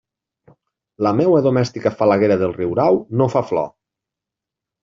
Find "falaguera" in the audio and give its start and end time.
1.99-2.39